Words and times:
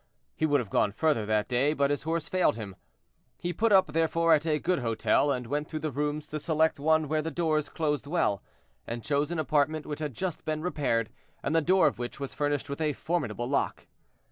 He 0.35 0.47
would 0.47 0.59
have 0.59 0.71
gone 0.71 0.91
further 0.93 1.27
that 1.27 1.47
day, 1.47 1.73
but 1.73 1.91
his 1.91 2.01
horse 2.01 2.27
failed 2.27 2.55
him. 2.55 2.75
He 3.37 3.53
put 3.53 3.71
up, 3.71 3.93
therefore, 3.93 4.33
at 4.33 4.47
a 4.47 4.57
good 4.57 4.79
hotel, 4.79 5.29
and 5.31 5.45
went 5.45 5.67
through 5.67 5.81
the 5.81 5.91
rooms 5.91 6.25
to 6.29 6.39
select 6.39 6.79
one 6.79 7.07
where 7.07 7.21
the 7.21 7.29
doors 7.29 7.69
closed 7.69 8.07
well, 8.07 8.41
and 8.87 9.03
chose 9.03 9.29
an 9.29 9.37
apartment 9.37 9.85
which 9.85 9.99
had 9.99 10.15
just 10.15 10.43
been 10.43 10.63
repaired, 10.63 11.11
and 11.43 11.55
the 11.55 11.61
door 11.61 11.85
of 11.85 11.99
which 11.99 12.19
was 12.19 12.33
furnished 12.33 12.67
with 12.67 12.81
a 12.81 12.93
formidable 12.93 13.47
lock. 13.47 13.85